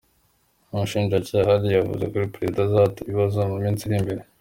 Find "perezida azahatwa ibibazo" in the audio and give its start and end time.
2.35-3.37